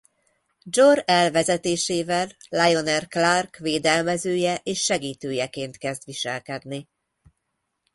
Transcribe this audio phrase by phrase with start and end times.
[0.63, 6.87] Jor-El vezetésével Lionel Clark védelmezője és segítőjeként kezd viselkedni.